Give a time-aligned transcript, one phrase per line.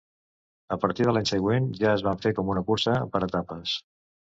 [0.75, 3.81] A partir de l'any següent ja es va fer com una cursa per etapes.